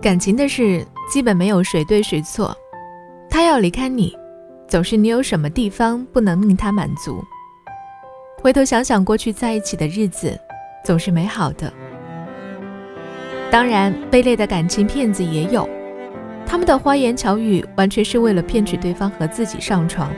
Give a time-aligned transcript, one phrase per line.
[0.00, 0.82] 感情的事
[1.12, 2.56] 基本没有谁对谁错。
[3.28, 4.16] 他要离开你，
[4.66, 7.22] 总是你有什么地方不能令他满足。
[8.40, 10.38] 回头想想过去在一起的日子，
[10.82, 11.70] 总是美好的。
[13.50, 15.68] 当然，卑劣的感情骗子也有，
[16.46, 20.10] 他们的花言巧语完全是为了骗取对方和自己上床。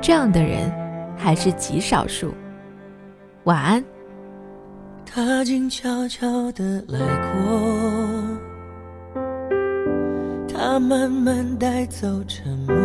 [0.00, 0.68] 这样的人
[1.16, 2.34] 还是极少数。
[3.44, 3.84] 晚安。
[5.06, 7.99] 他静悄悄地来过。
[10.80, 12.76] 慢慢带走沉默，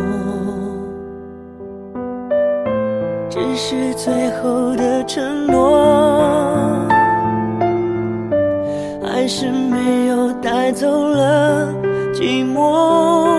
[3.30, 6.86] 只是最后的承诺，
[9.02, 11.74] 还是没有带走了
[12.14, 13.35] 寂寞。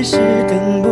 [0.00, 0.16] 还是
[0.48, 0.89] 等不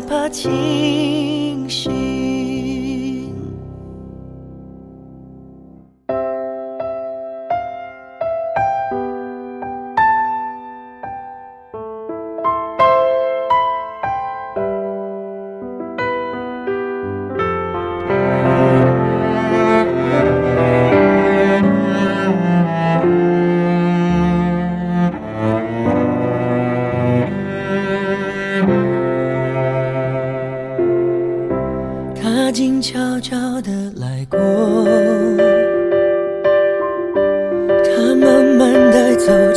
[0.00, 1.09] 害怕情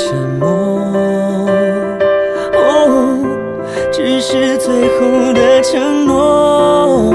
[0.05, 0.49] 沉默，
[2.53, 3.17] 哦，
[3.89, 7.12] 只是最后的承诺，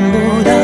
[0.00, 0.57] 不到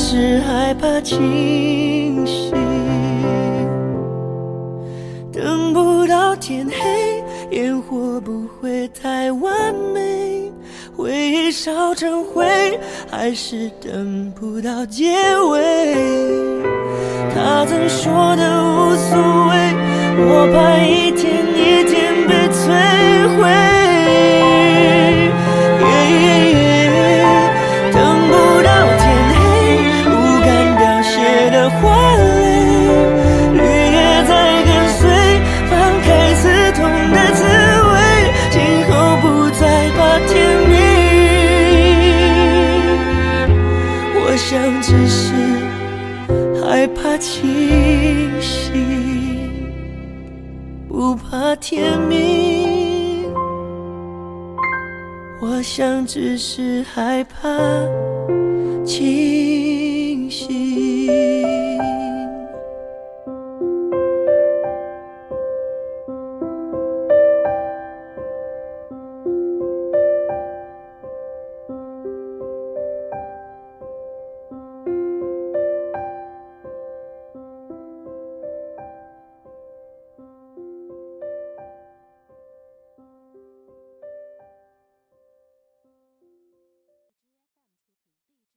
[0.00, 2.52] 是害怕清醒。
[5.32, 10.52] 等不到天黑，烟火不会太完美，
[10.96, 12.46] 回忆烧成灰，
[13.10, 15.10] 还是等不到结
[15.50, 16.06] 尾。
[17.34, 19.18] 他曾说的无所
[19.50, 19.74] 谓，
[20.16, 21.27] 我怕一天
[47.18, 48.72] 清醒，
[50.88, 53.32] 不怕天明。
[55.40, 57.48] 我想只是害怕
[58.84, 59.27] 清。